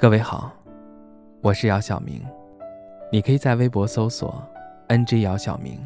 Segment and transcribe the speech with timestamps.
[0.00, 0.52] 各位好，
[1.40, 2.24] 我是姚晓明，
[3.10, 4.40] 你可以在微博搜索
[4.86, 5.76] “ng 姚晓明”，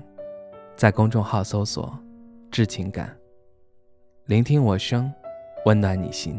[0.76, 1.98] 在公众号搜索
[2.52, 3.16] “致情感”，
[4.28, 5.10] 聆听我声，
[5.64, 6.38] 温暖你心。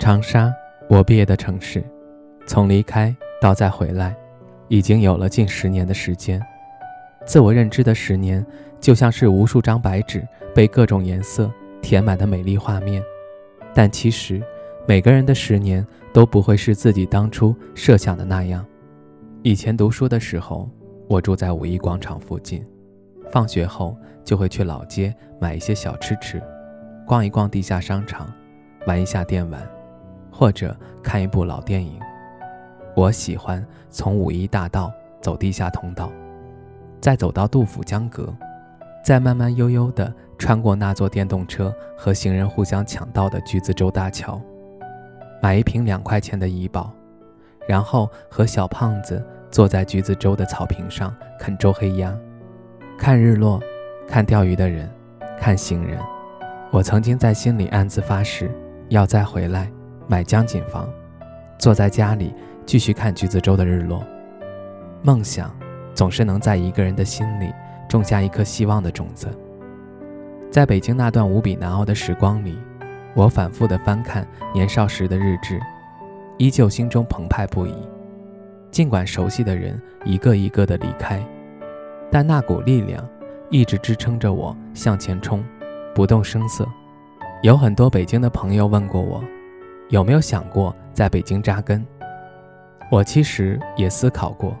[0.00, 0.52] 长沙，
[0.90, 1.80] 我毕业的城市，
[2.44, 3.16] 从离开。
[3.44, 4.16] 到再回来，
[4.68, 6.42] 已经有了近十年的时间。
[7.26, 8.42] 自我认知的十年，
[8.80, 11.52] 就像是无数张白纸被各种颜色
[11.82, 13.02] 填满的美丽画面。
[13.74, 14.42] 但其实，
[14.88, 18.64] 每个人的十年都不会是自己当初设想的那样。
[19.42, 20.66] 以前读书的时候，
[21.06, 22.64] 我住在五一广场附近，
[23.30, 26.42] 放学后就会去老街买一些小吃吃，
[27.06, 28.32] 逛一逛地下商场，
[28.86, 29.60] 玩一下电玩，
[30.30, 32.00] 或者看一部老电影。
[32.96, 36.12] 我喜欢从五一大道走地下通道，
[37.00, 38.32] 再走到杜甫江阁，
[39.04, 44.40] 再慢慢悠悠地穿过那座电动车和行人互相抢道的橘子洲大桥，
[45.42, 46.92] 买一瓶两块钱的怡宝，
[47.66, 52.16] 然后和小胖子坐在橘子洲的草坪上啃周黑鸭，
[52.96, 53.60] 看日落，
[54.06, 54.88] 看钓鱼的人，
[55.36, 55.98] 看行人。
[56.70, 58.50] 我曾经在心里暗自发誓，
[58.88, 59.68] 要再回来
[60.06, 60.88] 买江景房，
[61.58, 62.32] 坐在家里。
[62.66, 64.02] 继续看橘子洲的日落，
[65.02, 65.54] 梦想
[65.94, 67.52] 总是能在一个人的心里
[67.88, 69.28] 种下一颗希望的种子。
[70.50, 72.58] 在北京那段无比难熬的时光里，
[73.14, 75.60] 我反复的翻看年少时的日志，
[76.38, 77.74] 依旧心中澎湃不已。
[78.70, 81.24] 尽管熟悉的人一个一个的离开，
[82.10, 83.06] 但那股力量
[83.50, 85.44] 一直支撑着我向前冲，
[85.94, 86.66] 不动声色。
[87.42, 89.22] 有很多北京的朋友问过我，
[89.90, 91.86] 有没有想过在北京扎根？
[92.94, 94.56] 我其实也思考过，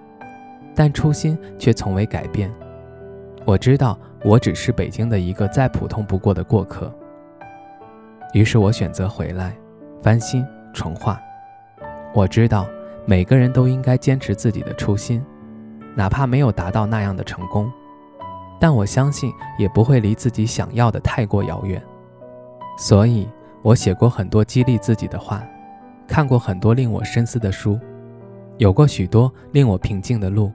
[0.74, 2.52] 但初心却从未改变。
[3.44, 6.92] 我知道我只是北京的一个再普通不过的过客，
[8.32, 9.54] 于是我选择回来，
[10.02, 11.16] 翻新重画。
[12.12, 12.66] 我知道
[13.06, 15.24] 每个人都应该坚持自己的初心，
[15.94, 17.70] 哪怕没有达到那样的成功，
[18.58, 19.30] 但我相信
[19.60, 21.80] 也不会离自己想要的太过遥远。
[22.78, 23.28] 所以，
[23.62, 25.40] 我写过很多激励自己的话，
[26.08, 27.78] 看过很多令我深思的书。
[28.58, 30.52] 有过许多令我平静的路，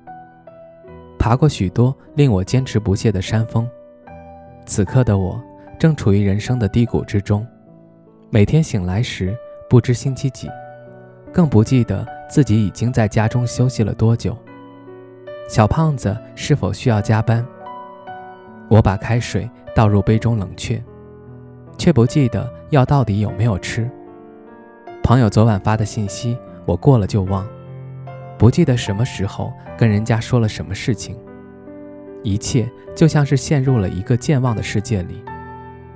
[1.18, 3.70] 爬过许多令我坚持不懈的山峰。
[4.66, 5.42] 此刻的我
[5.78, 7.46] 正处于人生的低谷之中，
[8.30, 9.38] 每天醒来时
[9.70, 10.48] 不知星期几，
[11.34, 14.38] 更不记得自己已经在家中休息了多久。
[15.50, 17.46] 小胖子是否需要加班？
[18.70, 20.82] 我把开水倒入杯中冷却，
[21.78, 23.90] 却不记得药到底有没有吃。
[25.04, 27.46] 朋友昨晚发的信息，我过了就忘。
[28.40, 31.20] 不记得什么时候跟人家说了什么事情，
[32.24, 35.22] 一切就像是陷入了一个健忘的世界里。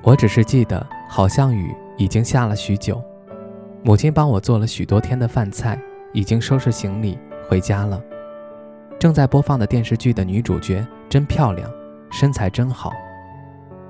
[0.01, 3.01] 我只是记得，好像雨已经下了许久，
[3.81, 5.79] 母亲帮我做了许多天的饭菜，
[6.11, 7.17] 已经收拾行李
[7.47, 8.01] 回家了。
[8.99, 11.71] 正在播放的电视剧的女主角真漂亮，
[12.11, 12.91] 身材真好。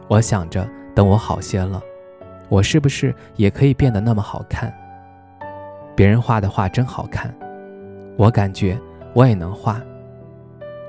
[0.07, 1.81] 我想着，等我好些了，
[2.49, 4.71] 我是不是也可以变得那么好看？
[5.95, 7.35] 别人画的画真好看。
[8.17, 8.79] 我感觉
[9.13, 9.81] 我也能画。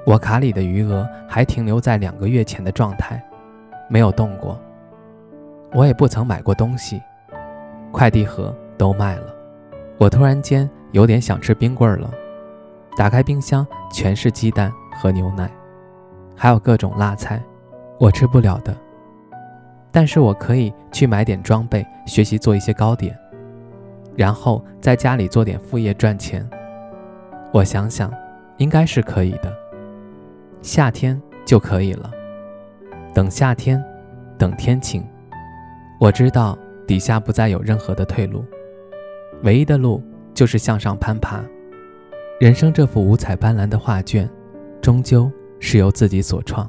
[0.06, 3.22] 我卡里的余额还停留在两个月前的状态，
[3.88, 4.60] 没有动过。
[5.72, 7.00] 我也不曾买过东西，
[7.90, 9.34] 快递盒都卖了。
[9.98, 12.10] 我突然间有点想吃冰棍了，
[12.96, 15.50] 打开冰箱全是鸡蛋和牛奶，
[16.36, 17.42] 还有各种辣菜，
[17.98, 18.76] 我吃不了的。
[19.90, 23.18] 但是我可以去买点装备，学习做一些糕点，
[24.16, 26.48] 然后在家里做点副业赚钱。
[27.54, 28.12] 我想想，
[28.56, 29.56] 应该是可以的。
[30.60, 32.10] 夏天就可以了。
[33.14, 33.80] 等夏天，
[34.36, 35.06] 等天晴。
[36.00, 38.44] 我知道底下不再有任何的退路，
[39.44, 40.02] 唯一的路
[40.34, 41.44] 就是向上攀爬。
[42.40, 44.28] 人生这幅五彩斑斓的画卷，
[44.82, 45.30] 终究
[45.60, 46.68] 是由自己所创。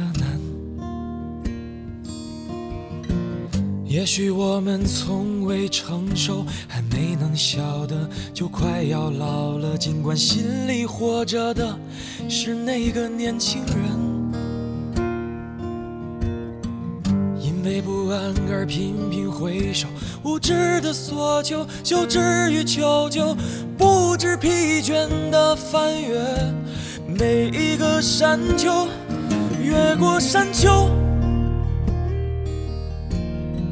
[3.91, 9.77] 也许我们从未成熟，还没能晓得，就快要老了。
[9.77, 11.77] 尽管心里活着的
[12.29, 13.75] 是那个年轻人，
[17.37, 19.89] 因为不安而频频回首，
[20.23, 23.35] 无知的索求，羞耻与求救，
[23.77, 26.17] 不知疲倦的翻越
[27.05, 28.87] 每一个山丘，
[29.61, 30.89] 越过山丘。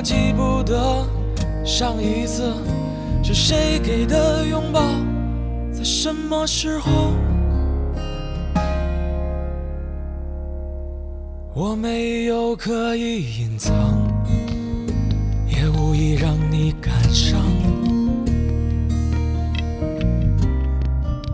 [0.00, 1.06] 记不得
[1.64, 2.52] 上一次
[3.22, 4.80] 是谁给的拥抱，
[5.72, 7.12] 在什么时候？
[11.54, 13.72] 我没有刻意隐藏，
[15.46, 17.40] 也无意让你感伤。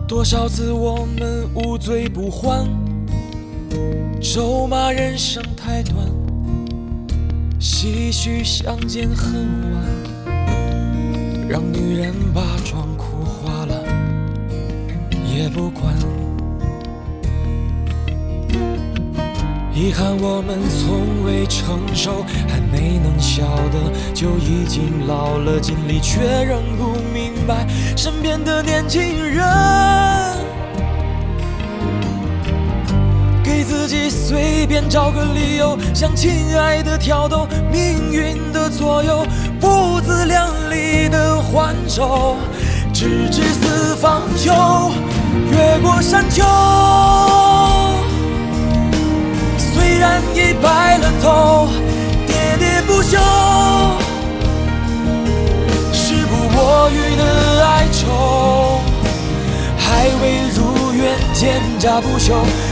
[0.07, 2.67] 多少次我们无醉不欢，
[4.21, 6.20] 咒骂人生太短。
[7.61, 9.83] 唏嘘相见恨晚，
[11.47, 13.83] 让女人把妆哭花了
[15.31, 15.93] 也不管。
[19.75, 29.45] 遗憾我们从未成熟，还没能晓得就已经老了，尽力却仍不明白身边的年轻人。
[34.61, 39.25] 随便找个理由，向亲爱的挑逗，命运的左右，
[39.59, 42.35] 不自量力的还手，
[42.93, 44.53] 直至四方秋，
[45.49, 46.43] 越过山丘。
[49.57, 51.67] 虽然已白了头，
[52.27, 53.17] 喋喋不休，
[55.91, 58.79] 时不我予的哀愁，
[59.75, 62.35] 还未如愿见诈不休。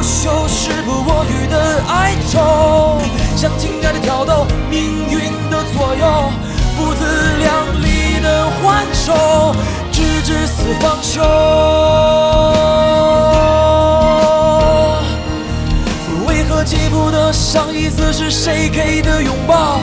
[0.00, 2.98] 不休，时不我予的哀愁，
[3.36, 4.80] 向情爱的挑逗，命
[5.10, 6.32] 运的左右，
[6.74, 7.04] 不自
[7.36, 9.54] 量力的还手，
[9.92, 11.20] 直至死方休。
[16.26, 19.80] 为何记不得上一次是谁给的拥抱？